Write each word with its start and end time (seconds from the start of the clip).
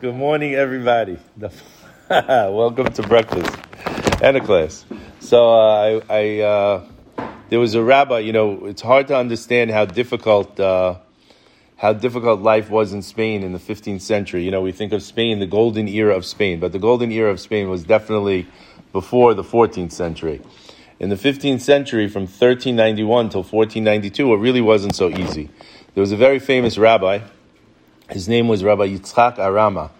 Good 0.00 0.14
morning, 0.14 0.54
everybody. 0.54 1.18
Welcome 2.08 2.92
to 2.92 3.02
breakfast 3.02 3.52
and 4.22 4.36
a 4.36 4.40
class. 4.40 4.84
So, 5.18 5.50
uh, 5.50 6.00
I, 6.08 6.14
I 6.14 6.38
uh, 6.38 6.84
there 7.48 7.58
was 7.58 7.74
a 7.74 7.82
rabbi. 7.82 8.20
You 8.20 8.32
know, 8.32 8.66
it's 8.66 8.80
hard 8.80 9.08
to 9.08 9.16
understand 9.16 9.72
how 9.72 9.86
difficult 9.86 10.60
uh, 10.60 10.98
how 11.78 11.94
difficult 11.94 12.42
life 12.42 12.70
was 12.70 12.92
in 12.92 13.02
Spain 13.02 13.42
in 13.42 13.52
the 13.52 13.58
15th 13.58 14.02
century. 14.02 14.44
You 14.44 14.52
know, 14.52 14.60
we 14.60 14.70
think 14.70 14.92
of 14.92 15.02
Spain, 15.02 15.40
the 15.40 15.48
golden 15.48 15.88
era 15.88 16.14
of 16.14 16.24
Spain, 16.24 16.60
but 16.60 16.70
the 16.70 16.78
golden 16.78 17.10
era 17.10 17.32
of 17.32 17.40
Spain 17.40 17.68
was 17.68 17.82
definitely 17.82 18.46
before 18.92 19.34
the 19.34 19.42
14th 19.42 19.90
century. 19.90 20.40
In 21.00 21.08
the 21.08 21.16
15th 21.16 21.60
century, 21.60 22.06
from 22.06 22.22
1391 22.22 23.30
till 23.30 23.42
1492, 23.42 24.32
it 24.32 24.36
really 24.36 24.60
wasn't 24.60 24.94
so 24.94 25.08
easy. 25.08 25.50
There 25.94 26.02
was 26.02 26.12
a 26.12 26.16
very 26.16 26.38
famous 26.38 26.78
rabbi. 26.78 27.18
His 28.10 28.26
name 28.26 28.48
was 28.48 28.64
Rabbi 28.64 28.88
Yitzchak 28.88 29.36
Arama. 29.36 29.90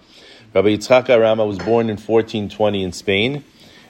Rabbi 0.55 0.69
Yitzchak 0.69 1.09
Arama 1.09 1.47
was 1.47 1.59
born 1.59 1.91
in 1.91 1.99
1420 1.99 2.83
in 2.83 2.93
Spain. 2.93 3.45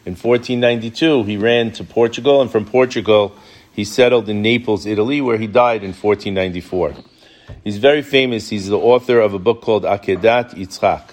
In 0.05 0.16
1492, 0.16 1.23
he 1.23 1.37
ran 1.37 1.70
to 1.73 1.84
Portugal, 1.84 2.43
and 2.43 2.51
from 2.51 2.65
Portugal, 2.65 3.33
he 3.73 3.84
settled 3.84 4.29
in 4.29 4.43
Naples, 4.43 4.87
Italy, 4.87 5.20
where 5.20 5.38
he 5.38 5.46
died 5.46 5.84
in 5.84 5.93
1494. 5.93 6.95
He's 7.62 7.79
very 7.79 8.02
famous. 8.02 8.48
He's 8.48 8.66
the 8.66 8.77
author 8.77 9.20
of 9.20 9.34
a 9.34 9.38
book 9.38 9.62
called 9.62 9.84
Akedat 9.84 10.55
Yitzchak. 10.55 11.10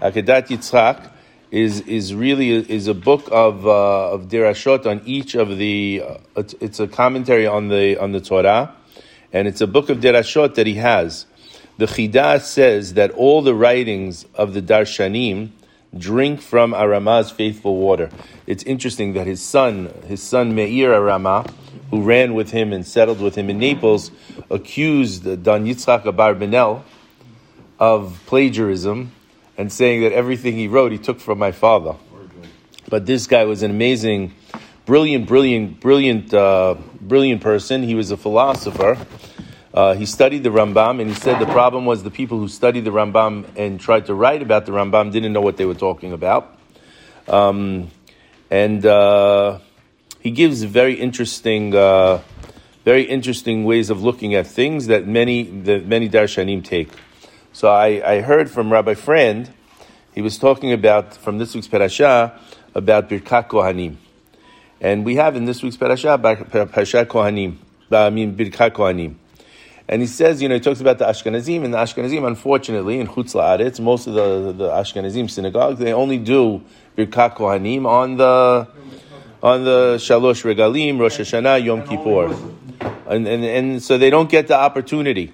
Akedat 0.00 0.48
Yitzchak 0.48 1.10
is 1.50 1.80
is 1.82 2.14
really 2.14 2.52
is 2.52 2.86
a 2.86 2.94
book 2.94 3.28
of 3.30 3.66
uh, 3.66 4.12
of 4.12 4.28
derashot 4.28 4.86
on 4.86 5.02
each 5.04 5.34
of 5.34 5.58
the. 5.58 6.02
Uh, 6.06 6.18
it's, 6.36 6.54
it's, 6.60 6.80
a 6.80 6.88
commentary 6.88 7.46
on 7.46 7.68
the 7.68 7.98
on 7.98 8.12
the 8.12 8.20
Torah, 8.20 8.74
and 9.30 9.46
it's 9.46 9.60
a 9.60 9.66
book 9.66 9.90
of 9.90 9.98
derashot 9.98 10.54
that 10.54 10.66
he 10.66 10.74
has. 10.76 11.26
The 11.80 11.86
Chidah 11.86 12.42
says 12.42 12.92
that 12.92 13.10
all 13.12 13.40
the 13.40 13.54
writings 13.54 14.26
of 14.34 14.52
the 14.52 14.60
Darshanim 14.60 15.48
drink 15.96 16.42
from 16.42 16.72
Arama's 16.72 17.30
faithful 17.30 17.76
water. 17.76 18.10
It's 18.46 18.62
interesting 18.64 19.14
that 19.14 19.26
his 19.26 19.40
son, 19.40 19.90
his 20.06 20.22
son 20.22 20.54
Meir 20.54 20.90
Arama, 20.90 21.50
who 21.90 22.02
ran 22.02 22.34
with 22.34 22.50
him 22.50 22.74
and 22.74 22.86
settled 22.86 23.22
with 23.22 23.34
him 23.34 23.48
in 23.48 23.58
Naples, 23.58 24.10
accused 24.50 25.24
Don 25.42 25.64
Yitzchak 25.64 26.02
Abarbanel 26.02 26.82
of 27.78 28.20
plagiarism 28.26 29.12
and 29.56 29.72
saying 29.72 30.02
that 30.02 30.12
everything 30.12 30.56
he 30.56 30.68
wrote 30.68 30.92
he 30.92 30.98
took 30.98 31.18
from 31.18 31.38
my 31.38 31.50
father. 31.50 31.96
But 32.90 33.06
this 33.06 33.26
guy 33.26 33.46
was 33.46 33.62
an 33.62 33.70
amazing, 33.70 34.34
brilliant, 34.84 35.26
brilliant, 35.26 35.80
brilliant, 35.80 36.34
uh, 36.34 36.74
brilliant 37.00 37.40
person. 37.40 37.82
He 37.82 37.94
was 37.94 38.10
a 38.10 38.18
philosopher. 38.18 38.98
Uh, 39.72 39.94
he 39.94 40.04
studied 40.04 40.42
the 40.42 40.50
Rambam, 40.50 41.00
and 41.00 41.08
he 41.08 41.14
said 41.14 41.38
the 41.38 41.46
problem 41.46 41.86
was 41.86 42.02
the 42.02 42.10
people 42.10 42.38
who 42.38 42.48
studied 42.48 42.84
the 42.84 42.90
Rambam 42.90 43.46
and 43.56 43.78
tried 43.78 44.06
to 44.06 44.14
write 44.14 44.42
about 44.42 44.66
the 44.66 44.72
Rambam 44.72 45.12
didn't 45.12 45.32
know 45.32 45.40
what 45.40 45.56
they 45.56 45.64
were 45.64 45.74
talking 45.74 46.12
about. 46.12 46.58
Um, 47.28 47.90
and 48.50 48.84
uh, 48.84 49.60
he 50.18 50.32
gives 50.32 50.64
very 50.64 50.94
interesting, 50.94 51.74
uh, 51.74 52.20
very 52.84 53.04
interesting 53.04 53.64
ways 53.64 53.90
of 53.90 54.02
looking 54.02 54.34
at 54.34 54.48
things 54.48 54.88
that 54.88 55.06
many 55.06 55.44
that 55.44 55.86
many 55.86 56.08
darshanim 56.08 56.64
take. 56.64 56.90
So 57.52 57.68
I, 57.68 58.02
I 58.04 58.20
heard 58.22 58.50
from 58.50 58.72
Rabbi 58.72 58.94
Frand, 58.94 59.50
he 60.14 60.20
was 60.20 60.38
talking 60.38 60.72
about, 60.72 61.14
from 61.14 61.38
this 61.38 61.54
week's 61.54 61.68
parasha, 61.68 62.38
about 62.74 63.08
Birkat 63.08 63.48
Kohanim. 63.48 63.96
And 64.80 65.04
we 65.04 65.16
have 65.16 65.36
in 65.36 65.44
this 65.44 65.62
week's 65.62 65.76
parasha, 65.76 66.18
Parashat 66.18 67.06
Kohanim, 67.06 67.56
I 67.92 68.10
mean 68.10 68.36
Birkat 68.36 68.72
Kohanim. 68.72 69.14
And 69.90 70.00
he 70.00 70.06
says, 70.06 70.40
you 70.40 70.48
know, 70.48 70.54
he 70.54 70.60
talks 70.60 70.80
about 70.80 70.98
the 70.98 71.04
Ashkenazim, 71.04 71.64
and 71.64 71.74
the 71.74 71.78
Ashkenazim, 71.78 72.24
unfortunately, 72.24 73.00
in 73.00 73.08
Chutz 73.08 73.34
La'aretz, 73.34 73.80
most 73.80 74.06
of 74.06 74.14
the, 74.14 74.52
the 74.52 74.68
Ashkenazim 74.68 75.28
synagogues, 75.28 75.80
they 75.80 75.92
only 75.92 76.16
do 76.16 76.62
Birkat 76.96 77.34
Kohanim 77.34 77.86
on 77.86 78.16
the, 78.16 78.68
on 79.42 79.64
the 79.64 79.96
Shalosh 79.96 80.44
Regalim, 80.44 81.00
Rosh 81.00 81.18
Hashanah, 81.18 81.64
Yom 81.64 81.82
Kippur. 81.82 82.32
And, 83.08 83.26
and, 83.26 83.44
and 83.44 83.82
so 83.82 83.98
they 83.98 84.10
don't 84.10 84.30
get 84.30 84.46
the 84.46 84.56
opportunity. 84.56 85.32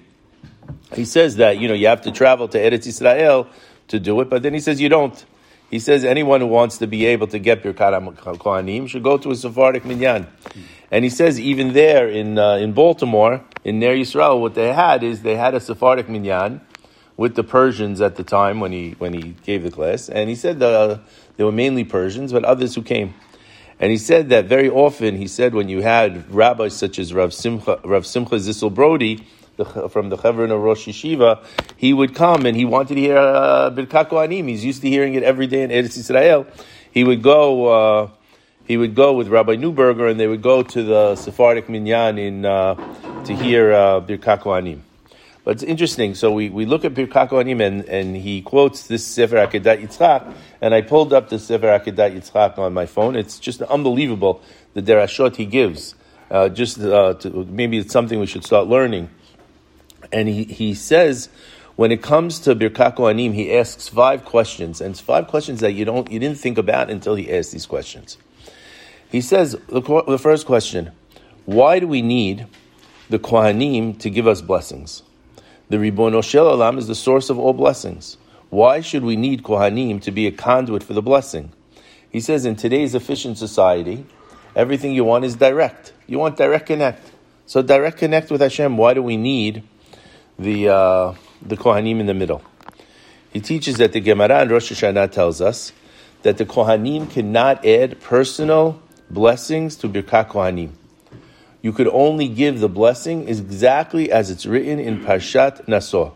He 0.95 1.05
says 1.05 1.35
that, 1.35 1.59
you 1.59 1.67
know, 1.67 1.75
you 1.75 1.85
have 1.85 2.01
to 2.01 2.11
travel 2.11 2.47
to 2.47 2.57
Eretz 2.57 2.87
Israel 2.87 3.47
to 3.89 3.99
do 3.99 4.19
it, 4.21 4.29
but 4.31 4.41
then 4.41 4.55
he 4.55 4.59
says 4.59 4.81
you 4.81 4.89
don't. 4.89 5.23
He 5.69 5.79
says 5.79 6.05
anyone 6.05 6.39
who 6.39 6.47
wants 6.47 6.77
to 6.77 6.87
be 6.87 7.05
able 7.05 7.27
to 7.27 7.39
get 7.39 7.61
Birkat 7.61 8.15
Kohanim 8.15 8.87
should 8.87 9.03
go 9.03 9.17
to 9.17 9.31
a 9.31 9.35
Sephardic 9.35 9.83
minyan. 9.83 10.27
And 10.89 11.03
he 11.03 11.09
says 11.09 11.39
even 11.39 11.73
there 11.73 12.07
in, 12.07 12.39
uh, 12.39 12.55
in 12.55 12.71
Baltimore, 12.71 13.43
in 13.65 13.79
Ner 13.79 13.93
Yisrael, 13.95 14.39
what 14.39 14.55
they 14.55 14.71
had 14.71 15.03
is 15.03 15.21
they 15.21 15.35
had 15.35 15.53
a 15.53 15.59
Sephardic 15.59 16.07
minyan 16.07 16.61
with 17.17 17.35
the 17.35 17.43
Persians 17.43 17.99
at 17.99 18.15
the 18.15 18.23
time 18.23 18.61
when 18.61 18.71
he, 18.71 18.91
when 18.91 19.11
he 19.11 19.35
gave 19.43 19.63
the 19.63 19.71
class. 19.71 20.07
And 20.07 20.29
he 20.29 20.35
said 20.35 20.59
the, 20.59 20.67
uh, 20.67 20.99
they 21.35 21.43
were 21.43 21.51
mainly 21.51 21.83
Persians, 21.83 22.31
but 22.31 22.45
others 22.45 22.75
who 22.75 22.81
came. 22.81 23.13
And 23.79 23.91
he 23.91 23.97
said 23.97 24.29
that 24.29 24.45
very 24.45 24.69
often, 24.69 25.17
he 25.17 25.27
said 25.27 25.53
when 25.53 25.67
you 25.67 25.81
had 25.81 26.33
rabbis 26.33 26.75
such 26.75 26.97
as 26.97 27.13
Rav 27.13 27.33
Simcha, 27.33 27.79
Rav 27.83 28.05
Simcha 28.05 28.35
Zissel 28.35 28.73
Brody, 28.73 29.23
the, 29.57 29.89
from 29.89 30.09
the 30.09 30.17
Chevron 30.17 30.51
of 30.51 30.61
Rosh 30.61 30.87
Yeshiva, 30.87 31.43
he 31.75 31.93
would 31.93 32.15
come 32.15 32.45
and 32.45 32.55
he 32.55 32.65
wanted 32.65 32.95
to 32.95 33.01
hear 33.01 33.17
uh, 33.17 33.69
Birkat. 33.71 34.31
He's 34.47 34.63
used 34.63 34.81
to 34.81 34.89
hearing 34.89 35.15
it 35.15 35.23
every 35.23 35.47
day 35.47 35.63
in 35.63 35.71
Eretz 35.71 35.97
Israel. 35.97 36.47
He 36.91 37.03
would 37.03 37.21
go. 37.21 37.67
Uh, 37.67 38.09
he 38.65 38.75
would 38.75 38.95
go 38.95 39.13
with 39.13 39.29
Rabbi 39.29 39.55
Neuberger, 39.55 40.11
and 40.11 40.19
they 40.19 40.27
would 40.27 40.41
go 40.41 40.61
to 40.61 40.83
the 40.83 41.15
Sephardic 41.15 41.69
Minyan 41.69 42.17
in 42.17 42.45
uh, 42.45 42.75
to 43.23 43.33
hear 43.33 43.71
uh, 43.71 44.01
Birkat. 44.01 44.81
But 45.45 45.51
it's 45.51 45.63
interesting. 45.63 46.15
So 46.15 46.33
we, 46.33 46.49
we 46.49 46.65
look 46.65 46.83
at 46.83 46.93
Birkat 46.93 47.29
Kohanim, 47.29 47.65
and, 47.65 47.85
and 47.85 48.17
he 48.17 48.41
quotes 48.41 48.87
this 48.87 49.05
Sefer 49.05 49.37
Akedat 49.37 49.81
Yitzchak, 49.81 50.33
and 50.59 50.73
I 50.73 50.81
pulled 50.81 51.13
up 51.13 51.29
the 51.29 51.39
Sefer 51.39 51.67
Akedat 51.67 52.13
Yitzchak 52.13 52.57
on 52.57 52.73
my 52.73 52.85
phone. 52.85 53.15
It's 53.15 53.39
just 53.39 53.61
unbelievable 53.61 54.41
the 54.73 54.81
derashot 54.81 55.37
he 55.37 55.45
gives. 55.45 55.95
Uh, 56.29 56.49
just 56.49 56.79
uh, 56.79 57.13
to, 57.13 57.45
maybe 57.45 57.77
it's 57.77 57.93
something 57.93 58.19
we 58.19 58.25
should 58.25 58.43
start 58.43 58.67
learning. 58.67 59.09
And 60.11 60.27
he, 60.27 60.43
he 60.45 60.73
says, 60.73 61.29
when 61.77 61.91
it 61.91 62.01
comes 62.01 62.39
to 62.39 62.55
Birkat 62.55 62.95
Kohanim, 62.95 63.33
he 63.33 63.55
asks 63.55 63.87
five 63.87 64.25
questions, 64.25 64.81
and 64.81 64.91
it's 64.91 64.99
five 64.99 65.27
questions 65.27 65.59
that 65.59 65.73
you 65.73 65.85
don't 65.85 66.11
you 66.11 66.19
didn't 66.19 66.39
think 66.39 66.57
about 66.57 66.89
until 66.89 67.13
he 67.13 67.31
asked 67.31 67.51
these 67.51 67.67
questions. 67.67 68.17
He 69.11 69.21
says 69.21 69.51
the, 69.67 69.81
the 70.07 70.17
first 70.17 70.47
question: 70.47 70.91
Why 71.45 71.79
do 71.79 71.87
we 71.87 72.01
need 72.01 72.47
the 73.09 73.19
Kohanim 73.19 73.99
to 73.99 74.09
give 74.09 74.25
us 74.27 74.41
blessings? 74.41 75.03
The 75.69 75.77
Ribono 75.77 76.23
Shel 76.23 76.47
Olam 76.47 76.79
is 76.79 76.87
the 76.87 76.95
source 76.95 77.29
of 77.29 77.37
all 77.37 77.53
blessings. 77.53 78.17
Why 78.49 78.81
should 78.81 79.03
we 79.03 79.15
need 79.15 79.43
Kohanim 79.43 80.01
to 80.01 80.11
be 80.11 80.25
a 80.25 80.31
conduit 80.31 80.81
for 80.81 80.93
the 80.93 81.01
blessing? 81.03 81.51
He 82.09 82.21
says 82.21 82.45
in 82.45 82.55
today's 82.55 82.95
efficient 82.95 83.37
society, 83.37 84.05
everything 84.55 84.93
you 84.93 85.03
want 85.03 85.25
is 85.25 85.35
direct. 85.35 85.93
You 86.07 86.17
want 86.17 86.37
direct 86.37 86.65
connect. 86.65 87.11
So 87.45 87.61
direct 87.61 87.97
connect 87.97 88.31
with 88.31 88.41
Hashem. 88.41 88.77
Why 88.77 88.93
do 88.95 89.03
we 89.03 89.17
need 89.17 89.63
the 90.39 90.69
uh, 90.69 91.13
the 91.41 91.57
Kohanim 91.57 91.99
in 91.99 92.05
the 92.05 92.13
middle. 92.13 92.41
He 93.31 93.39
teaches 93.39 93.77
that 93.77 93.93
the 93.93 93.99
Gemara 93.99 94.41
and 94.41 94.51
Rosh 94.51 94.71
Hashanah 94.71 95.11
tells 95.11 95.41
us 95.41 95.71
that 96.23 96.37
the 96.37 96.45
Kohanim 96.45 97.09
cannot 97.09 97.65
add 97.65 97.99
personal 98.01 98.81
blessings 99.09 99.75
to 99.77 99.89
Birkat 99.89 100.29
Kohanim. 100.29 100.71
You 101.61 101.73
could 101.73 101.87
only 101.87 102.27
give 102.27 102.59
the 102.59 102.69
blessing 102.69 103.27
exactly 103.27 104.11
as 104.11 104.29
it's 104.29 104.45
written 104.45 104.79
in 104.79 105.03
Parshat 105.03 105.67
Naso. 105.67 106.13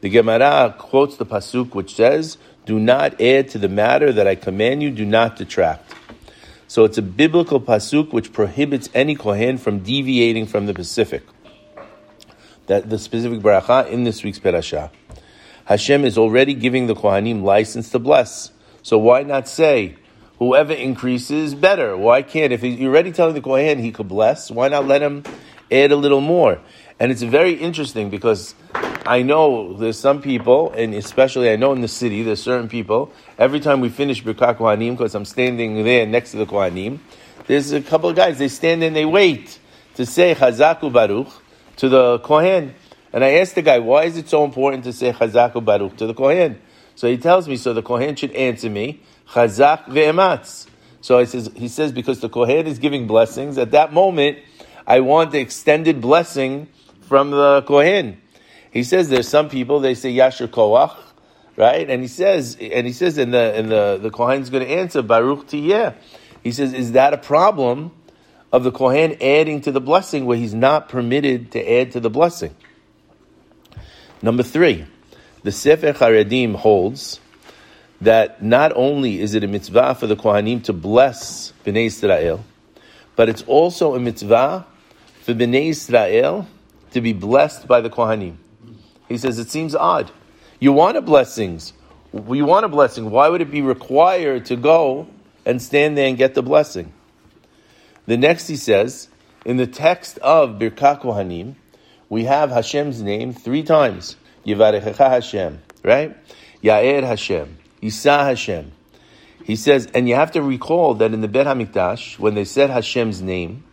The 0.00 0.10
Gemara 0.10 0.74
quotes 0.78 1.16
the 1.16 1.26
pasuk 1.26 1.74
which 1.74 1.94
says, 1.94 2.38
"Do 2.66 2.78
not 2.78 3.20
add 3.20 3.48
to 3.50 3.58
the 3.58 3.68
matter 3.68 4.12
that 4.12 4.26
I 4.26 4.34
command 4.34 4.82
you; 4.82 4.90
do 4.90 5.04
not 5.04 5.36
detract." 5.36 5.94
So 6.68 6.84
it's 6.84 6.98
a 6.98 7.02
biblical 7.02 7.60
pasuk 7.60 8.12
which 8.12 8.32
prohibits 8.32 8.90
any 8.94 9.14
kohen 9.14 9.56
from 9.56 9.78
deviating 9.78 10.46
from 10.46 10.66
the 10.66 10.74
Pacific 10.74 11.22
that 12.68 12.88
the 12.88 12.98
specific 12.98 13.40
bracha 13.40 13.90
in 13.90 14.04
this 14.04 14.22
week's 14.22 14.38
parasha. 14.38 14.90
Hashem 15.64 16.04
is 16.04 16.16
already 16.16 16.54
giving 16.54 16.86
the 16.86 16.94
Kohanim 16.94 17.42
license 17.42 17.90
to 17.90 17.98
bless. 17.98 18.52
So 18.82 18.96
why 18.96 19.22
not 19.22 19.48
say, 19.48 19.96
whoever 20.38 20.72
increases, 20.72 21.54
better? 21.54 21.96
Why 21.96 22.22
can't, 22.22 22.52
if 22.52 22.62
you're 22.62 22.90
already 22.90 23.12
telling 23.12 23.34
the 23.34 23.42
Kohen 23.42 23.78
he 23.78 23.92
could 23.92 24.08
bless, 24.08 24.50
why 24.50 24.68
not 24.68 24.86
let 24.86 25.02
him 25.02 25.24
add 25.70 25.92
a 25.92 25.96
little 25.96 26.22
more? 26.22 26.60
And 26.98 27.12
it's 27.12 27.22
very 27.22 27.52
interesting 27.52 28.08
because 28.08 28.54
I 28.74 29.22
know 29.22 29.74
there's 29.74 29.98
some 29.98 30.22
people, 30.22 30.72
and 30.72 30.94
especially 30.94 31.50
I 31.50 31.56
know 31.56 31.72
in 31.72 31.80
the 31.80 31.88
city, 31.88 32.22
there's 32.22 32.42
certain 32.42 32.68
people, 32.68 33.12
every 33.38 33.60
time 33.60 33.80
we 33.80 33.88
finish 33.88 34.22
Birkat 34.22 34.56
Kohanim, 34.58 34.92
because 34.92 35.14
I'm 35.14 35.24
standing 35.24 35.84
there 35.84 36.06
next 36.06 36.30
to 36.32 36.38
the 36.38 36.46
Kohanim, 36.46 36.98
there's 37.46 37.72
a 37.72 37.80
couple 37.80 38.10
of 38.10 38.16
guys, 38.16 38.38
they 38.38 38.48
stand 38.48 38.82
and 38.82 38.94
they 38.94 39.04
wait 39.04 39.58
to 39.94 40.06
say 40.06 40.34
Chazaku 40.34 40.92
Baruch, 40.92 41.28
to 41.78 41.88
the 41.88 42.18
Kohen. 42.20 42.74
And 43.12 43.24
I 43.24 43.34
asked 43.38 43.54
the 43.54 43.62
guy, 43.62 43.78
why 43.78 44.04
is 44.04 44.16
it 44.16 44.28
so 44.28 44.44
important 44.44 44.84
to 44.84 44.92
say 44.92 45.12
Chazak 45.12 45.64
Baruch 45.64 45.96
to 45.96 46.06
the 46.06 46.14
Kohen? 46.14 46.60
So 46.94 47.08
he 47.08 47.16
tells 47.16 47.48
me, 47.48 47.56
so 47.56 47.72
the 47.72 47.82
Kohen 47.82 48.14
should 48.16 48.32
answer 48.32 48.68
me, 48.68 49.02
Chazak 49.30 49.86
ve'ematz. 49.86 50.66
So 51.00 51.18
he 51.18 51.26
says, 51.26 51.50
he 51.54 51.68
says, 51.68 51.92
because 51.92 52.20
the 52.20 52.28
Kohen 52.28 52.66
is 52.66 52.78
giving 52.78 53.06
blessings, 53.06 53.56
at 53.56 53.70
that 53.70 53.92
moment, 53.92 54.38
I 54.86 55.00
want 55.00 55.30
the 55.30 55.38
extended 55.38 56.00
blessing 56.00 56.68
from 57.02 57.30
the 57.30 57.62
Kohen. 57.62 58.20
He 58.70 58.82
says 58.82 59.08
there's 59.08 59.28
some 59.28 59.48
people, 59.48 59.80
they 59.80 59.94
say 59.94 60.12
Yasher 60.12 60.48
Koach, 60.48 60.96
right? 61.56 61.88
And 61.88 62.02
he 62.02 62.08
says, 62.08 62.56
and 62.60 62.86
he 62.86 62.92
says, 62.92 63.16
and 63.16 63.32
the 63.32 63.54
and 63.54 63.70
the 63.70 63.98
the 64.00 64.10
Kohen's 64.10 64.50
going 64.50 64.64
to 64.64 64.70
answer 64.70 65.02
Baruch 65.02 65.46
Tihyeh. 65.46 65.94
He 66.42 66.52
says, 66.52 66.72
is 66.72 66.92
that 66.92 67.14
a 67.14 67.18
problem 67.18 67.92
of 68.52 68.64
the 68.64 68.72
Kohen 68.72 69.16
adding 69.20 69.60
to 69.62 69.72
the 69.72 69.80
blessing 69.80 70.26
where 70.26 70.36
he's 70.36 70.54
not 70.54 70.88
permitted 70.88 71.52
to 71.52 71.72
add 71.72 71.92
to 71.92 72.00
the 72.00 72.10
blessing? 72.10 72.54
Number 74.22 74.42
three, 74.42 74.86
the 75.42 75.52
Sefer 75.52 75.92
Charedim 75.92 76.54
holds 76.54 77.20
that 78.00 78.42
not 78.42 78.72
only 78.74 79.20
is 79.20 79.34
it 79.34 79.44
a 79.44 79.48
mitzvah 79.48 79.94
for 79.94 80.06
the 80.06 80.16
Kohanim 80.16 80.62
to 80.64 80.72
bless 80.72 81.52
Bnei 81.64 81.86
Israel, 81.86 82.44
but 83.16 83.28
it's 83.28 83.42
also 83.42 83.94
a 83.94 84.00
mitzvah 84.00 84.66
for 85.22 85.34
Bnei 85.34 85.68
Israel 85.68 86.46
to 86.92 87.00
be 87.00 87.12
blessed 87.12 87.66
by 87.66 87.80
the 87.80 87.90
Kohanim. 87.90 88.36
He 89.08 89.18
says 89.18 89.38
it 89.38 89.50
seems 89.50 89.74
odd. 89.74 90.10
You 90.60 90.72
want 90.72 90.96
a 90.96 91.02
blessings. 91.02 91.72
You 92.12 92.44
want 92.44 92.64
a 92.64 92.68
blessing. 92.68 93.10
Why 93.10 93.28
would 93.28 93.40
it 93.40 93.50
be 93.50 93.62
required 93.62 94.46
to 94.46 94.56
go 94.56 95.08
and 95.44 95.60
stand 95.60 95.96
there 95.96 96.08
and 96.08 96.16
get 96.16 96.34
the 96.34 96.42
blessing? 96.42 96.92
The 98.08 98.16
next 98.16 98.48
he 98.48 98.56
says, 98.56 99.08
in 99.44 99.58
the 99.58 99.66
text 99.66 100.16
of 100.20 100.58
Birkat 100.58 101.02
Kohanim, 101.02 101.56
we 102.08 102.24
have 102.24 102.48
Hashem's 102.48 103.02
name 103.02 103.34
three 103.34 103.62
times. 103.62 104.16
Yivarechecha 104.46 105.10
Hashem, 105.10 105.60
right? 105.84 106.16
Ya'er 106.62 107.02
Hashem, 107.02 107.58
Yisa 107.82 108.20
Hashem. 108.20 108.72
He 109.44 109.56
says, 109.56 109.90
and 109.92 110.08
you 110.08 110.14
have 110.14 110.32
to 110.32 110.40
recall 110.40 110.94
that 110.94 111.12
in 111.12 111.20
the 111.20 111.28
Bet 111.28 111.46
HaMikdash, 111.46 112.18
when 112.18 112.34
they 112.34 112.46
said 112.46 112.70
Hashem's 112.70 113.20
name, 113.20 113.64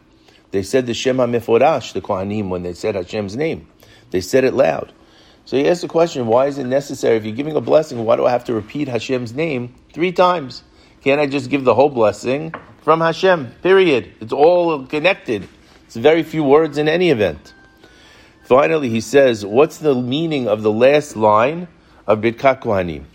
they 0.52 0.64
said 0.64 0.86
the 0.86 0.94
Shem 0.94 1.16
HaMeforash, 1.16 1.94
the 1.94 2.02
Kohanim, 2.02 2.50
when 2.50 2.64
they 2.64 2.74
said 2.74 2.96
Hashem's 2.96 3.38
name. 3.38 3.70
They 4.12 4.20
said 4.20 4.44
it 4.44 4.54
loud. 4.54 4.92
So 5.46 5.56
he 5.56 5.66
asked 5.70 5.82
the 5.82 5.88
question, 5.88 6.28
why 6.28 6.48
is 6.48 6.58
it 6.58 6.66
necessary? 6.66 7.16
If 7.16 7.24
you're 7.24 7.38
giving 7.38 7.56
a 7.56 7.62
blessing, 7.62 8.04
why 8.04 8.18
do 8.18 8.26
I 8.26 8.32
have 8.32 8.44
to 8.46 8.54
repeat 8.54 8.90
Hashem's 8.90 9.34
name 9.34 9.76
three 9.94 10.12
times? 10.12 10.62
Can't 11.06 11.22
I 11.22 11.26
just 11.26 11.50
give 11.50 11.64
the 11.64 11.74
whole 11.74 11.90
blessing 11.90 12.54
from 12.86 13.02
Hashem? 13.02 13.48
Period. 13.64 14.14
It's 14.22 14.32
all 14.32 14.86
connected. 14.86 15.50
It's 15.88 15.96
very 15.96 16.22
few 16.22 16.44
words 16.44 16.78
in 16.78 16.88
any 16.88 17.10
event. 17.10 17.56
Finally, 18.44 18.90
he 18.90 19.02
says, 19.02 19.44
what's 19.44 19.80
the 19.80 19.96
meaning 19.96 20.48
of 20.48 20.62
the 20.62 20.72
last 20.72 21.16
line 21.16 21.68
of 22.06 22.20
Birkat 22.20 22.62
Kohanim? 22.62 23.06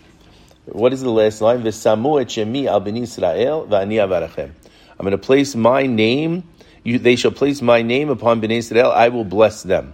What 0.65 0.91
is 0.91 0.99
the 0.99 1.09
last 1.09 1.39
line? 1.39 1.63
V'samu 1.63 2.21
et 2.21 2.27
shemi 2.27 2.65
al 2.65 2.81
ben 2.81 2.97
Israel 2.97 3.65
v'ani 3.65 3.95
avarachem. 3.95 4.51
I'm 4.99 5.05
going 5.05 5.11
to 5.11 5.17
place 5.17 5.55
my 5.55 5.87
name. 5.87 6.43
You, 6.83 6.99
they 6.99 7.15
shall 7.15 7.31
place 7.31 7.61
my 7.61 7.81
name 7.81 8.09
upon 8.09 8.41
Bnei 8.41 8.57
Israel. 8.57 8.91
I 8.91 9.07
will 9.07 9.23
bless 9.23 9.63
them. 9.63 9.93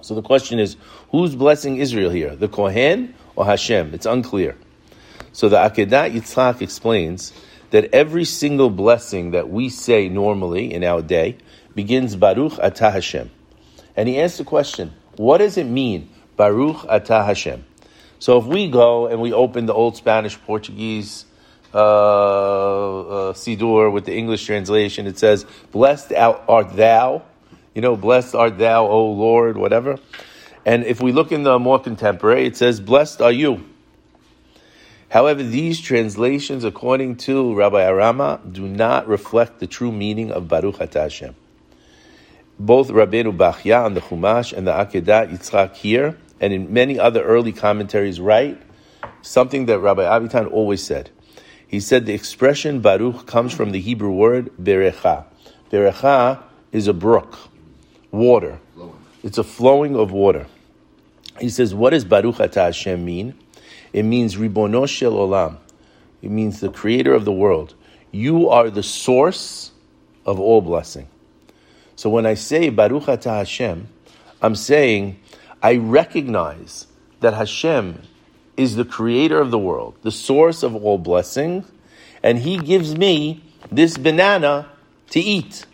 So 0.00 0.14
the 0.14 0.22
question 0.22 0.58
is, 0.58 0.78
who's 1.10 1.34
blessing 1.34 1.76
Israel 1.76 2.10
here? 2.10 2.34
The 2.34 2.48
Kohen 2.48 3.14
or 3.36 3.44
Hashem? 3.44 3.92
It's 3.92 4.06
unclear. 4.06 4.56
So 5.32 5.50
the 5.50 5.56
Akedat 5.56 6.14
Yitzchak 6.14 6.62
explains 6.62 7.34
that 7.70 7.92
every 7.94 8.24
single 8.24 8.70
blessing 8.70 9.32
that 9.32 9.48
we 9.48 9.68
say 9.68 10.08
normally 10.08 10.72
in 10.72 10.84
our 10.84 11.02
day 11.02 11.36
begins 11.74 12.16
Baruch 12.16 12.52
Atah 12.54 12.92
Hashem. 12.92 13.30
And 13.96 14.08
he 14.08 14.20
asks 14.20 14.38
the 14.38 14.44
question, 14.44 14.92
what 15.16 15.38
does 15.38 15.56
it 15.56 15.64
mean, 15.64 16.08
Baruch 16.36 16.76
Atah 16.76 17.26
Hashem? 17.26 17.64
So 18.18 18.38
if 18.38 18.46
we 18.46 18.70
go 18.70 19.06
and 19.06 19.20
we 19.20 19.32
open 19.32 19.66
the 19.66 19.74
old 19.74 19.96
Spanish 19.96 20.40
Portuguese 20.40 21.24
uh, 21.74 23.30
uh, 23.30 23.32
with 23.32 24.04
the 24.04 24.16
English 24.16 24.46
translation, 24.46 25.06
it 25.06 25.18
says, 25.18 25.46
Blessed 25.70 26.12
art 26.12 26.74
thou 26.74 27.22
you 27.78 27.82
know, 27.82 27.96
blessed 27.96 28.34
art 28.34 28.58
thou, 28.58 28.88
O 28.88 29.12
Lord, 29.12 29.56
whatever. 29.56 29.98
And 30.66 30.82
if 30.84 31.00
we 31.00 31.12
look 31.12 31.30
in 31.30 31.44
the 31.44 31.60
more 31.60 31.78
contemporary, 31.78 32.44
it 32.44 32.56
says, 32.56 32.80
Blessed 32.80 33.22
are 33.22 33.30
you. 33.30 33.67
However, 35.10 35.42
these 35.42 35.80
translations, 35.80 36.64
according 36.64 37.16
to 37.16 37.54
Rabbi 37.54 37.80
Arama, 37.80 38.52
do 38.52 38.68
not 38.68 39.08
reflect 39.08 39.58
the 39.58 39.66
true 39.66 39.90
meaning 39.90 40.30
of 40.30 40.48
Baruch 40.48 40.76
Hashem. 40.92 41.34
Both 42.58 42.88
Rabbeinu 42.88 43.36
Bachya 43.36 43.86
and 43.86 43.96
the 43.96 44.00
Chumash 44.02 44.52
and 44.52 44.66
the 44.66 44.72
Akedat 44.72 45.30
Yitzchak 45.30 45.76
here, 45.76 46.18
and 46.40 46.52
in 46.52 46.72
many 46.72 46.98
other 46.98 47.22
early 47.22 47.52
commentaries, 47.52 48.20
write 48.20 48.60
something 49.22 49.66
that 49.66 49.78
Rabbi 49.78 50.02
Avitan 50.02 50.50
always 50.52 50.82
said. 50.82 51.10
He 51.66 51.80
said 51.80 52.04
the 52.04 52.14
expression 52.14 52.80
Baruch 52.80 53.26
comes 53.26 53.54
from 53.54 53.70
the 53.70 53.80
Hebrew 53.80 54.12
word 54.12 54.50
Berecha. 54.60 55.24
Berecha 55.70 56.42
is 56.72 56.86
a 56.86 56.92
brook 56.92 57.38
water. 58.10 58.58
It's 59.22 59.38
a 59.38 59.44
flowing 59.44 59.96
of 59.96 60.12
water. 60.12 60.46
He 61.40 61.48
says, 61.48 61.74
what 61.74 61.90
does 61.90 62.04
Baruch 62.04 62.36
Atah 62.36 62.66
Hashem 62.66 63.04
mean? 63.04 63.34
It 63.92 64.04
means 64.04 64.36
Ribono 64.36 64.88
Shel 64.88 65.12
Olam. 65.12 65.58
It 66.22 66.30
means 66.30 66.60
the 66.60 66.70
creator 66.70 67.14
of 67.14 67.24
the 67.24 67.32
world. 67.32 67.74
You 68.10 68.48
are 68.48 68.70
the 68.70 68.82
source 68.82 69.72
of 70.26 70.40
all 70.40 70.60
blessing. 70.60 71.08
So 71.96 72.10
when 72.10 72.26
I 72.26 72.34
say 72.34 72.70
Baruch 72.70 73.04
Atah 73.04 73.38
Hashem, 73.38 73.88
I'm 74.40 74.54
saying 74.54 75.18
I 75.62 75.76
recognize 75.76 76.86
that 77.20 77.34
Hashem 77.34 78.02
is 78.56 78.76
the 78.76 78.84
creator 78.84 79.40
of 79.40 79.50
the 79.50 79.58
world, 79.58 79.96
the 80.02 80.10
source 80.10 80.62
of 80.62 80.74
all 80.74 80.98
blessing, 80.98 81.64
and 82.22 82.38
He 82.38 82.58
gives 82.58 82.96
me 82.96 83.42
this 83.70 83.96
banana 83.96 84.68
to 85.10 85.20
eat 85.20 85.66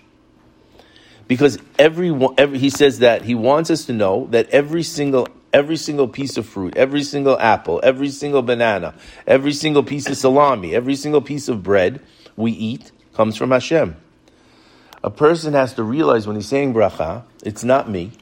because 1.27 1.59
every, 1.79 2.13
every 2.37 2.59
he 2.59 2.71
says 2.71 2.99
that 3.01 3.23
he 3.23 3.35
wants 3.35 3.71
us 3.71 3.87
to 3.87 3.93
know 3.93 4.27
that 4.31 4.49
every 4.51 4.83
single 4.83 5.29
every 5.55 5.77
single 5.77 6.09
piece 6.09 6.37
of 6.37 6.45
fruit, 6.45 6.77
every 6.77 7.05
single 7.05 7.39
apple, 7.39 7.81
every 7.83 8.11
single 8.11 8.43
banana, 8.43 8.93
every 9.27 9.53
single 9.53 9.85
piece 9.85 10.07
of 10.09 10.17
salami, 10.17 10.75
every 10.75 10.97
single 10.97 11.23
piece 11.23 11.49
of 11.49 11.63
bread 11.63 12.01
we 12.37 12.51
eat 12.51 12.91
comes 13.15 13.37
from 13.37 13.53
Hashem. 13.53 13.97
A 15.05 15.11
person 15.11 15.55
has 15.55 15.73
to 15.75 15.85
realize 15.85 16.27
when 16.27 16.37
he's 16.37 16.49
saying 16.49 16.75
bracha, 16.75 17.23
it's 17.45 17.63
not 17.63 17.89
me, 17.89 18.13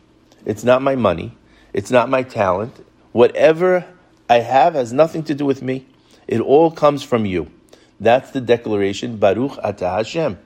it's 0.45 0.63
not 0.63 0.83
my 0.83 0.95
money, 0.95 1.37
it's 1.73 1.91
not 1.91 2.11
my 2.11 2.23
talent. 2.23 2.85
Whatever 3.13 3.87
I 4.29 4.41
have 4.41 4.75
has 4.75 4.93
nothing 4.93 5.23
to 5.25 5.35
do 5.35 5.45
with 5.45 5.63
me. 5.63 5.87
It 6.29 6.41
all 6.41 6.71
comes 6.71 7.03
from 7.03 7.27
you. 7.27 7.51
That's 7.99 8.31
the 8.31 8.41
declaration, 8.41 9.17
Baruch 9.17 9.53
Atah 9.53 9.97
Hashem. 9.97 10.39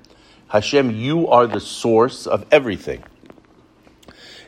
Hashem, 0.48 0.90
you 0.90 1.28
are 1.28 1.46
the 1.46 1.60
source 1.60 2.26
of 2.26 2.46
everything. 2.50 3.02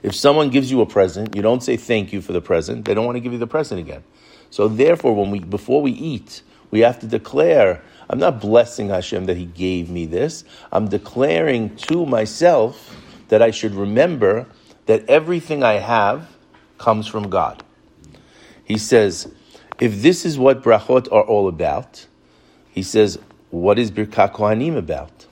If 0.03 0.15
someone 0.15 0.51
gives 0.51 0.71
you 0.71 0.81
a 0.81 0.87
present, 0.87 1.35
you 1.35 1.43
don't 1.43 1.63
say 1.63 1.77
thank 1.77 2.13
you 2.13 2.21
for 2.21 2.33
the 2.33 2.41
present. 2.41 2.85
They 2.85 2.95
don't 2.95 3.07
want 3.07 3.17
to 3.17 3.21
give 3.21 3.33
you 3.33 3.39
the 3.39 3.47
present 3.47 3.81
again. 3.81 4.05
So 4.51 4.69
therefore, 4.69 5.15
when 5.15 5.31
we 5.31 5.41
before 5.41 5.83
we 5.83 5.93
eat, 5.93 6.43
we 6.71 6.81
have 6.81 6.99
to 7.01 7.07
declare, 7.07 7.83
I'm 8.09 8.19
not 8.19 8.41
blessing 8.41 8.89
Hashem 8.89 9.27
that 9.27 9.37
He 9.37 9.47
gave 9.47 9.91
me 9.91 10.07
this. 10.07 10.45
I'm 10.73 10.89
declaring 10.89 11.77
to 11.77 12.07
myself 12.07 12.97
that 13.29 13.43
I 13.43 13.51
should 13.51 13.75
remember 13.75 14.47
that 14.87 15.09
everything 15.09 15.63
I 15.63 15.75
have 15.75 16.29
comes 16.79 17.07
from 17.07 17.29
God. 17.29 17.63
He 18.65 18.79
says, 18.79 19.33
if 19.81 20.03
this 20.03 20.25
is 20.25 20.39
what 20.39 20.63
brachot 20.63 21.13
are 21.13 21.23
all 21.23 21.49
about, 21.49 22.07
he 22.71 22.83
says, 22.83 23.19
what 23.51 23.79
is 23.79 23.91
Birkat 23.91 24.33
Kohanim 24.33 24.77
about? 24.77 25.28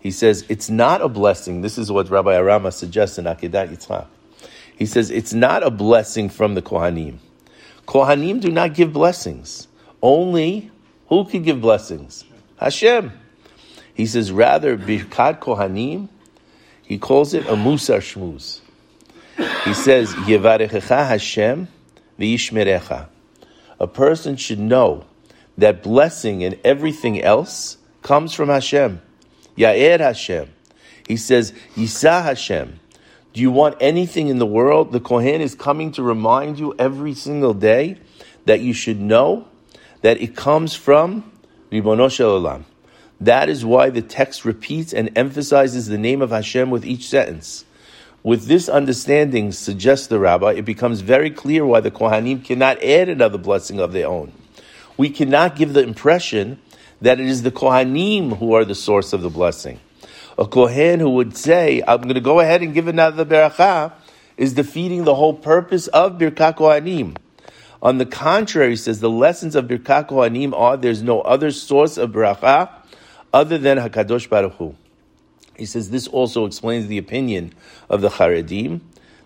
He 0.00 0.10
says 0.10 0.44
it's 0.48 0.70
not 0.70 1.00
a 1.00 1.08
blessing. 1.08 1.60
This 1.60 1.78
is 1.78 1.90
what 1.90 2.08
Rabbi 2.08 2.32
Arama 2.32 2.72
suggests 2.72 3.18
in 3.18 3.24
Akedat 3.24 3.70
Yitzchak. 3.70 4.06
He 4.76 4.86
says 4.86 5.10
it's 5.10 5.32
not 5.32 5.62
a 5.62 5.70
blessing 5.70 6.28
from 6.28 6.54
the 6.54 6.62
Kohanim. 6.62 7.18
Kohanim 7.86 8.40
do 8.40 8.50
not 8.50 8.74
give 8.74 8.92
blessings. 8.92 9.66
Only 10.00 10.70
who 11.08 11.24
can 11.24 11.42
give 11.42 11.60
blessings? 11.60 12.24
Hashem. 12.58 13.12
He 13.94 14.06
says 14.06 14.30
rather 14.30 14.76
Birkat 14.76 15.40
Kohanim. 15.40 16.08
He 16.84 16.98
calls 16.98 17.34
it 17.34 17.46
a 17.46 17.54
Musar 17.54 17.98
Shmuz. 17.98 18.60
He 19.64 19.74
says 19.74 20.14
Yevarechecha 20.14 21.08
Hashem 21.08 21.68
v'yishmerecha. 22.18 23.08
A 23.80 23.86
person 23.86 24.36
should 24.36 24.58
know 24.58 25.04
that 25.56 25.82
blessing 25.82 26.44
and 26.44 26.58
everything 26.64 27.22
else 27.22 27.76
comes 28.02 28.32
from 28.32 28.48
Hashem. 28.48 29.00
Ya'er 29.58 29.98
Hashem. 29.98 30.48
He 31.06 31.16
says, 31.16 31.52
Yisa 31.74 32.22
Hashem. 32.22 32.78
Do 33.32 33.40
you 33.40 33.50
want 33.50 33.76
anything 33.80 34.28
in 34.28 34.38
the 34.38 34.46
world? 34.46 34.92
The 34.92 35.00
Kohen 35.00 35.40
is 35.40 35.54
coming 35.54 35.92
to 35.92 36.02
remind 36.02 36.58
you 36.58 36.74
every 36.78 37.14
single 37.14 37.54
day 37.54 37.98
that 38.46 38.60
you 38.60 38.72
should 38.72 39.00
know 39.00 39.46
that 40.02 40.20
it 40.20 40.36
comes 40.36 40.74
from 40.74 41.30
Ribono 41.70 42.08
Olam. 42.08 42.64
That 43.20 43.48
is 43.48 43.64
why 43.64 43.90
the 43.90 44.00
text 44.00 44.44
repeats 44.44 44.92
and 44.94 45.10
emphasizes 45.16 45.88
the 45.88 45.98
name 45.98 46.22
of 46.22 46.30
Hashem 46.30 46.70
with 46.70 46.86
each 46.86 47.08
sentence. 47.08 47.64
With 48.22 48.46
this 48.46 48.68
understanding, 48.68 49.52
suggests 49.52 50.06
the 50.06 50.18
rabbi, 50.18 50.52
it 50.52 50.64
becomes 50.64 51.00
very 51.00 51.30
clear 51.30 51.66
why 51.66 51.80
the 51.80 51.90
Kohanim 51.90 52.44
cannot 52.44 52.82
add 52.82 53.08
another 53.08 53.38
blessing 53.38 53.80
of 53.80 53.92
their 53.92 54.06
own. 54.06 54.32
We 54.96 55.10
cannot 55.10 55.56
give 55.56 55.72
the 55.72 55.82
impression 55.82 56.60
that 57.00 57.20
it 57.20 57.26
is 57.26 57.42
the 57.42 57.50
Kohanim 57.50 58.38
who 58.38 58.54
are 58.54 58.64
the 58.64 58.74
source 58.74 59.12
of 59.12 59.22
the 59.22 59.30
blessing. 59.30 59.80
A 60.38 60.46
Kohen 60.46 61.00
who 61.00 61.10
would 61.10 61.36
say, 61.36 61.82
I'm 61.86 62.02
going 62.02 62.14
to 62.14 62.20
go 62.20 62.40
ahead 62.40 62.62
and 62.62 62.72
give 62.72 62.88
another 62.88 63.24
Beracha, 63.24 63.92
is 64.36 64.54
defeating 64.54 65.04
the 65.04 65.14
whole 65.14 65.34
purpose 65.34 65.88
of 65.88 66.18
Birkat 66.18 66.56
Kohanim. 66.56 67.16
On 67.82 67.98
the 67.98 68.06
contrary, 68.06 68.70
he 68.70 68.76
says 68.76 69.00
the 69.00 69.10
lessons 69.10 69.54
of 69.54 69.66
Birkat 69.66 70.08
Kohanim 70.08 70.52
are 70.52 70.76
there's 70.76 71.02
no 71.02 71.20
other 71.22 71.50
source 71.50 71.96
of 71.96 72.10
bracha 72.10 72.70
other 73.32 73.58
than 73.58 73.78
Hakadosh 73.78 74.28
Baruch 74.28 74.54
Hu. 74.54 74.74
He 75.56 75.66
says 75.66 75.90
this 75.90 76.06
also 76.08 76.44
explains 76.44 76.86
the 76.86 76.98
opinion 76.98 77.52
of 77.88 78.00
the 78.00 78.08
Charedim 78.08 78.80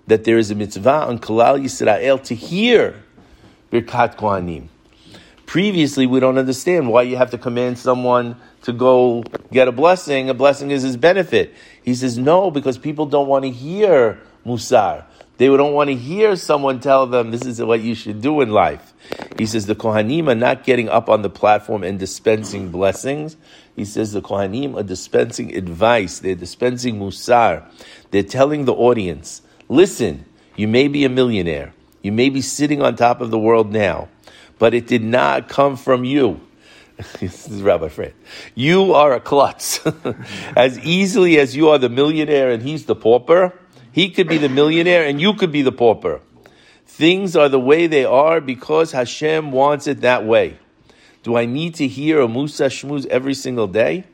that 0.07 0.25
there 0.25 0.39
is 0.39 0.51
a 0.51 0.55
mitzvah 0.55 1.07
on 1.07 1.19
Klal 1.19 1.63
Yisrael 1.63 2.23
to 2.25 2.35
hear 2.35 3.03
Birkat 3.71 4.17
Kohanim. 4.17 4.69
Previously, 5.53 6.07
we 6.07 6.19
don't 6.19 6.39
understand 6.39 6.89
why 6.89 7.03
you 7.03 7.19
have 7.19 7.33
to 7.33 7.37
command 7.37 7.79
someone 7.79 8.37
to 8.63 8.73
go 8.73 9.23
get 9.53 9.69
a 9.69 9.73
blessing. 9.73 10.31
A 10.31 10.33
blessing 10.33 10.71
is 10.71 10.83
his 10.83 10.97
benefit. 10.97 11.53
He 11.83 11.95
says 11.95 12.17
no 12.17 12.51
because 12.51 12.79
people 12.79 13.05
don't 13.05 13.29
want 13.29 13.45
to 13.45 13.51
hear 13.51 14.19
Musar. 14.47 15.05
They 15.37 15.49
don't 15.49 15.75
want 15.75 15.91
to 15.91 15.95
hear 15.95 16.37
someone 16.37 16.81
tell 16.81 17.07
them 17.07 17.33
this 17.33 17.45
is 17.45 17.61
what 17.61 17.83
you 17.83 17.95
should 17.95 18.23
do 18.23 18.41
in 18.41 18.49
life. 18.49 18.95
He 19.37 19.45
says 19.45 19.67
the 19.67 19.75
Kohanim 19.75 20.29
are 20.29 20.35
not 20.35 20.65
getting 20.65 20.89
up 20.89 21.11
on 21.11 21.21
the 21.21 21.29
platform 21.29 21.85
and 21.85 21.99
dispensing 21.99 22.71
blessings. 22.71 23.37
He 23.77 23.85
says 23.85 24.13
the 24.13 24.23
Kohanim 24.23 24.75
are 24.75 24.83
dispensing 24.83 25.55
advice. 25.55 26.21
They're 26.21 26.35
dispensing 26.35 26.99
musar. 26.99 27.71
They're 28.11 28.23
telling 28.23 28.65
the 28.65 28.73
audience, 28.73 29.43
listen, 29.69 30.25
you 30.57 30.67
may 30.67 30.89
be 30.89 31.05
a 31.05 31.11
millionaire. 31.11 31.75
You 32.03 32.13
may 32.13 32.31
be 32.31 32.41
sitting 32.41 32.81
on 32.81 32.97
top 32.97 33.21
of 33.21 33.31
the 33.31 33.39
world 33.39 33.71
now, 33.71 34.09
but 34.63 34.75
it 34.75 34.87
did 34.87 35.03
not 35.03 35.49
come 35.49 35.75
from 35.75 36.05
you. 36.05 36.41
this 37.19 37.49
is 37.49 37.63
Rabbi 37.63 37.89
Frand. 37.89 38.13
You 38.55 38.95
are 38.95 39.13
a 39.13 39.19
klutz. 39.19 39.85
as 40.57 40.79
easily 40.79 41.41
as 41.41 41.57
you 41.57 41.71
are 41.71 41.79
the 41.79 41.89
millionaire 41.89 42.49
and 42.49 42.63
he's 42.63 42.87
the 42.87 42.95
pauper, 42.95 43.59
he 43.91 44.11
could 44.11 44.29
be 44.29 44.39
the 44.39 44.49
millionaire 44.49 45.05
and 45.05 45.21
you 45.21 45.35
could 45.35 45.51
be 45.51 45.63
the 45.63 45.73
pauper. 45.73 46.21
Things 46.87 47.35
are 47.35 47.49
the 47.49 47.59
way 47.59 47.89
they 47.89 48.05
are 48.05 48.41
because 48.41 48.93
Hashem 48.93 49.51
wants 49.51 49.89
it 49.89 50.03
that 50.03 50.25
way. 50.25 50.59
Do 51.25 51.37
I 51.37 51.45
need 51.45 51.75
to 51.83 51.89
hear 51.89 52.21
a 52.21 52.29
Musar 52.29 52.71
Shmuz 52.71 53.05
every 53.07 53.35
single 53.35 53.67
day? 53.67 54.05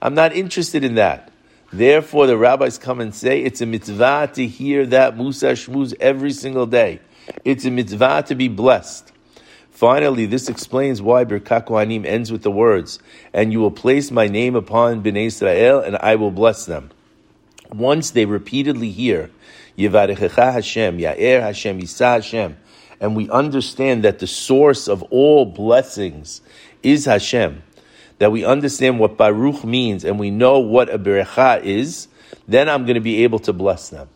I'm 0.00 0.14
not 0.14 0.34
interested 0.34 0.82
in 0.82 0.96
that. 0.96 1.30
Therefore, 1.72 2.26
the 2.26 2.36
rabbis 2.36 2.76
come 2.76 3.00
and 3.00 3.14
say 3.14 3.44
it's 3.44 3.60
a 3.60 3.66
mitzvah 3.66 4.32
to 4.34 4.48
hear 4.48 4.84
that 4.86 5.16
Musar 5.16 5.52
Shmuz 5.52 5.94
every 6.00 6.32
single 6.32 6.66
day. 6.66 6.98
It's 7.44 7.64
a 7.64 7.70
mitzvah 7.70 8.24
to 8.26 8.34
be 8.34 8.48
blessed. 8.48 9.11
Finally, 9.72 10.26
this 10.26 10.48
explains 10.48 11.02
why 11.02 11.24
Birkat 11.24 11.66
Kohanim 11.66 12.06
ends 12.06 12.30
with 12.30 12.42
the 12.42 12.50
words, 12.50 13.00
and 13.32 13.52
you 13.52 13.58
will 13.58 13.70
place 13.70 14.10
my 14.10 14.28
name 14.28 14.54
upon 14.54 15.02
Bnei 15.02 15.26
Israel, 15.26 15.80
and 15.80 15.96
I 15.96 16.14
will 16.14 16.30
bless 16.30 16.66
them 16.66 16.90
once 17.72 18.10
they 18.10 18.26
repeatedly 18.26 18.90
hear 18.90 19.30
Yivarechecha 19.78 20.52
Hashem, 20.52 20.98
Ya'er 20.98 21.40
Hashem, 21.40 21.80
Yisa 21.80 22.14
Hashem, 22.14 22.56
and 23.00 23.16
we 23.16 23.28
understand 23.30 24.04
that 24.04 24.18
the 24.18 24.26
source 24.26 24.88
of 24.88 25.02
all 25.04 25.44
blessings 25.44 26.40
is 26.82 27.06
Hashem, 27.06 27.62
that 28.18 28.30
we 28.30 28.44
understand 28.44 29.00
what 29.00 29.16
Baruch 29.16 29.64
means 29.64 30.04
and 30.04 30.18
we 30.18 30.30
know 30.30 30.58
what 30.58 30.88
a 30.88 30.98
Berecha 30.98 31.62
is, 31.62 32.08
then 32.46 32.68
I'm 32.68 32.84
going 32.84 32.94
to 32.94 33.00
be 33.00 33.24
able 33.24 33.38
to 33.40 33.52
bless 33.52 33.88
them. 33.88 34.08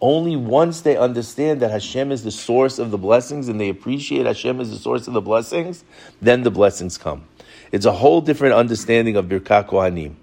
Only 0.00 0.36
once 0.36 0.82
they 0.82 0.96
understand 0.96 1.60
that 1.60 1.70
Hashem 1.70 2.12
is 2.12 2.22
the 2.22 2.30
source 2.30 2.78
of 2.78 2.90
the 2.90 2.98
blessings 2.98 3.48
and 3.48 3.60
they 3.60 3.70
appreciate 3.70 4.26
Hashem 4.26 4.60
as 4.60 4.70
the 4.70 4.78
source 4.78 5.06
of 5.06 5.14
the 5.14 5.22
blessings, 5.22 5.84
then 6.20 6.42
the 6.42 6.50
blessings 6.50 6.98
come. 6.98 7.26
It's 7.72 7.86
a 7.86 7.92
whole 7.92 8.20
different 8.20 8.54
understanding 8.54 9.16
of 9.16 9.26
Birkat 9.26 9.68
Kohanim. 9.68 10.14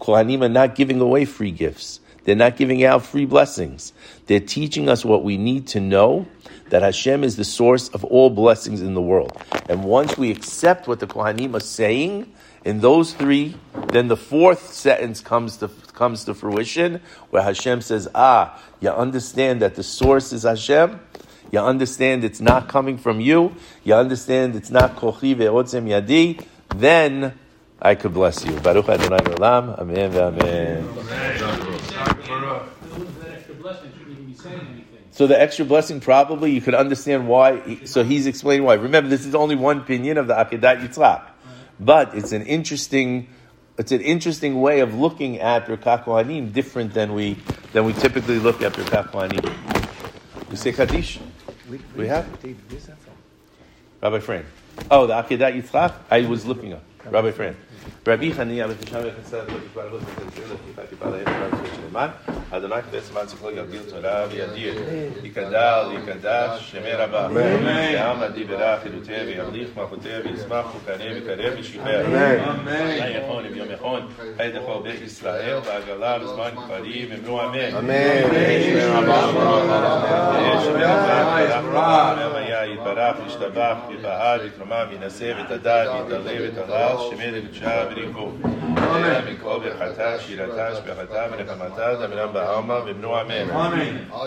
Kohanim 0.00 0.42
are 0.42 0.50
not 0.50 0.74
giving 0.74 1.00
away 1.00 1.24
free 1.24 1.50
gifts. 1.50 2.00
They're 2.24 2.36
not 2.36 2.56
giving 2.56 2.84
out 2.84 3.04
free 3.04 3.26
blessings. 3.26 3.92
They're 4.26 4.40
teaching 4.40 4.88
us 4.88 5.04
what 5.04 5.24
we 5.24 5.36
need 5.36 5.66
to 5.68 5.80
know 5.80 6.26
that 6.70 6.82
Hashem 6.82 7.22
is 7.24 7.36
the 7.36 7.44
source 7.44 7.88
of 7.90 8.04
all 8.04 8.30
blessings 8.30 8.80
in 8.80 8.94
the 8.94 9.02
world. 9.02 9.36
And 9.68 9.84
once 9.84 10.16
we 10.16 10.30
accept 10.30 10.88
what 10.88 11.00
the 11.00 11.06
Kohanim 11.06 11.54
are 11.54 11.60
saying 11.60 12.32
in 12.64 12.80
those 12.80 13.12
three, 13.12 13.56
then 13.92 14.08
the 14.08 14.16
fourth 14.16 14.72
sentence 14.72 15.20
comes 15.20 15.58
to, 15.58 15.68
comes 15.92 16.24
to 16.24 16.34
fruition 16.34 17.00
where 17.30 17.42
Hashem 17.42 17.82
says, 17.82 18.08
Ah, 18.14 18.60
you 18.80 18.90
understand 18.90 19.60
that 19.62 19.74
the 19.74 19.82
source 19.82 20.32
is 20.32 20.44
Hashem. 20.44 21.00
You 21.52 21.60
understand 21.60 22.24
it's 22.24 22.40
not 22.40 22.68
coming 22.68 22.96
from 22.98 23.20
you. 23.20 23.54
You 23.84 23.94
understand 23.94 24.56
it's 24.56 24.70
not 24.70 24.96
kochi 24.96 25.34
ve'otzem 25.34 25.86
yadi. 25.86 26.44
Then 26.74 27.38
I 27.80 27.94
could 27.94 28.14
bless 28.14 28.44
you. 28.44 28.58
Baruch 28.60 28.88
Adonai 28.88 29.18
Olam. 29.18 29.78
Amen. 29.78 30.16
Amen. 30.16 30.88
So 35.10 35.28
the 35.28 35.40
extra 35.40 35.64
blessing 35.64 36.00
probably 36.00 36.50
you 36.50 36.60
could 36.60 36.74
understand 36.74 37.28
why. 37.28 37.84
So 37.84 38.02
he's 38.02 38.26
explaining 38.26 38.66
why. 38.66 38.74
Remember, 38.74 39.08
this 39.08 39.24
is 39.24 39.34
only 39.36 39.54
one 39.54 39.78
opinion 39.78 40.18
of 40.18 40.26
the 40.26 40.34
Akedat 40.34 40.80
Yitzchak, 40.82 41.22
but 41.80 42.14
it's 42.14 42.32
an 42.32 42.42
interesting. 42.42 43.28
It's 43.76 43.90
an 43.90 44.02
interesting 44.02 44.60
way 44.60 44.80
of 44.80 44.94
looking 44.94 45.40
at 45.40 45.66
Birkat 45.66 46.04
Kohanim, 46.04 46.52
different 46.52 46.94
than 46.94 47.12
we 47.12 47.36
than 47.72 47.84
we 47.84 47.92
typically 47.92 48.38
look 48.38 48.62
at 48.62 48.72
Birkat 48.72 49.10
Kohanim. 49.10 50.50
We 50.50 50.56
say 50.56 50.72
Kaddish. 50.72 51.18
We 51.96 52.06
have 52.06 52.28
Rabbi 54.00 54.18
Fran. 54.20 54.44
Oh, 54.90 55.06
the 55.06 55.14
Akedat 55.14 55.60
Yitzchak. 55.60 55.94
I 56.10 56.20
was 56.26 56.46
looking 56.46 56.74
up. 56.74 56.82
Rabbi 57.10 57.30
Fran. 57.32 57.54
Rabbi 58.06 58.30
Chani, 58.32 58.60
Rabbi 58.60 58.74
Shisham, 58.74 59.02
Chesed, 59.04 59.48
Rabbi 59.48 59.66
Shisham, 59.66 59.92
Rabbi 59.92 59.96
Shisham, 59.98 60.50
Rabbi 60.76 60.84
Shisham, 60.84 61.00
Rabbi 61.00 61.18
Shisham, 61.24 61.40
Rabbi 61.40 61.56
Shisham, 61.68 62.12
Adonai 62.52 62.82
Kodesh 62.82 63.12
Man 63.14 63.26
Zichlo 63.26 63.50
Yagdil 63.52 63.84
Torah 63.90 64.28
V'yadir, 64.30 64.76
Yikadal, 65.22 65.84
Yikadash, 66.04 66.58
Shemei 66.70 66.96
Rabba, 66.98 67.22
Yam 67.92 68.22
Adi 68.22 68.44
Berah, 68.46 68.80
Chiluteh, 68.82 69.24
V'yamlich, 69.26 69.72
Machuteh, 69.72 70.22
V'yismach, 70.22 70.72
Ukaneh, 70.72 71.12
V'kareh, 71.22 71.56
V'shifer, 71.56 72.04
Amen, 72.04 72.40
Amen. 72.40 73.00
V'yom 73.52 73.70
Yachon, 73.78 74.02
Hayed 74.36 74.54
Echol 74.54 74.82
Beit 74.84 75.00
Yisrael, 75.00 75.62
V'agala, 75.62 76.20
V'zman 76.20 76.54
Kfarim, 76.56 77.08
V'mnu 77.08 77.38
Amen, 77.40 77.74
Amen, 77.74 78.24
Shemei 78.30 78.86
Rabba, 78.92 79.16
Shemei 79.32 79.68
Rabba, 79.80 80.58
Shemei 80.60 81.72
Rabba, 81.72 82.43
יתברך 82.66 83.16
וישתבח 83.24 83.76
ויבהר 83.88 84.40
ויתרומם 84.42 84.86
וינשא 84.90 85.32
ותדע 85.40 85.84
ויתעלה 85.94 86.32
ותעלה 86.42 86.94
שמי 87.10 87.30
לקדשה 87.30 87.84
בריחו 87.84 88.30
מכל 89.30 89.58
ברכתה 89.58 90.18
שירתה 90.18 90.74
שבחתה 90.74 91.26
ונחמתה 91.32 91.94
דמינם 91.94 92.32
בעלמא 92.32 92.72
ובנו 92.72 93.20
אמן. 93.20 93.50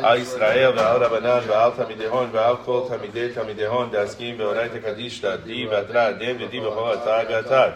על 0.04 0.18
ישראל 0.20 0.74
ועל 0.78 1.04
רבנן 1.04 1.40
ועל 1.48 1.72
תלמידיהון 1.72 2.30
ועל 2.32 2.56
כל 2.66 2.82
תלמידי 2.90 3.30
תלמידיהון 3.34 3.92
דעסקים 3.92 4.36
ואורייתא 4.40 4.78
קדישתא 4.78 5.36
די 5.36 5.68
ואתרא 5.68 6.12
די 6.12 6.34
ודי 6.40 6.60
בכל 6.60 6.94
אתר 6.94 7.18
ואתר 7.30 7.70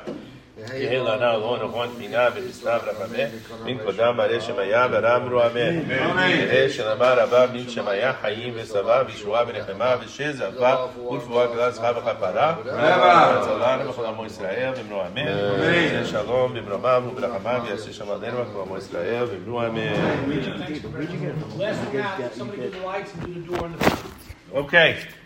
יהי 0.73 0.99
לנו 0.99 1.19
לא 1.19 1.57
נכון 1.63 1.89
תמינה 1.95 2.27
ובסתיו 2.35 2.79
רחמה, 2.83 3.23
מן 3.65 3.77
קודם 3.83 4.17
מראה 4.17 4.41
שמיה 4.41 4.87
ורמרו 4.91 5.41
אמן. 5.41 5.91
יהא 6.29 6.69
שלמה 6.69 7.13
רבה 7.13 7.45
מן 7.53 7.69
שמיה 7.69 8.13
חיים 8.21 8.53
ושבע 8.55 9.03
וישועה 9.07 9.43
ונחמה 9.47 9.95
ושזע 10.01 10.49
פה 10.57 10.87
ורפואה 11.01 11.47
גדולה 11.47 11.71
זכה 11.71 11.91
וכפרה. 11.97 12.55
הצלנו 12.67 13.91
בכל 13.91 14.05
עמו 14.05 14.25
ישראל 14.25 14.73
ואמרו 14.75 15.01
אמן. 15.01 15.27
יהא 15.27 16.05
שלום 16.05 16.53
במרומם 16.53 17.07
וברחמם 17.07 17.59
ויעשה 17.65 17.93
שם 17.93 18.11
עלינו 18.11 18.37
בכל 18.37 18.61
עמו 18.61 18.77
ישראל 18.77 19.23
ואמרו 19.23 19.61
אמן. 19.61 19.93
Okay. 24.53 25.20